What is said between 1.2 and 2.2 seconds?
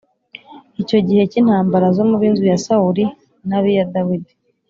cy’intambara zo mu